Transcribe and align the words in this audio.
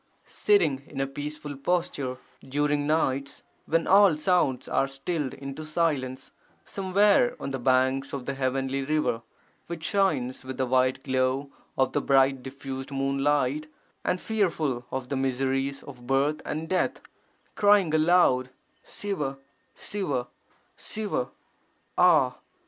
Sitting 0.25 0.81
in 0.87 0.99
a 0.99 1.05
peaceful 1.05 1.55
posture, 1.55 2.17
during 2.49 2.87
nights 2.87 3.43
when 3.67 3.85
all 3.85 4.17
sounds 4.17 4.67
are 4.67 4.87
stilled 4.87 5.35
into 5.35 5.63
silence, 5.63 6.31
somewhere 6.65 7.35
on 7.39 7.51
the 7.51 7.59
banks 7.59 8.11
of 8.11 8.25
the 8.25 8.33
heavenly 8.33 8.81
river 8.83 9.21
which 9.67 9.83
shines 9.83 10.43
with 10.43 10.57
the 10.57 10.65
white 10.65 11.03
glow 11.03 11.51
of 11.77 11.91
the 11.91 12.01
bright 12.01 12.41
diffused 12.41 12.91
moonlight, 12.91 13.67
and 14.03 14.19
fearful 14.19 14.87
of 14.89 15.09
the 15.09 15.15
miseries 15.15 15.83
of 15.83 16.07
birth 16.07 16.41
and 16.45 16.67
death, 16.67 17.01
crying 17.53 17.93
aloud 17.93 18.49
'Siva, 18.83 19.37
Siva, 19.75 20.27
Siva,' 20.75 21.29
ah! 21.95 22.37